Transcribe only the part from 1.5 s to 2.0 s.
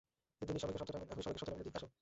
বলে দেই, আসো।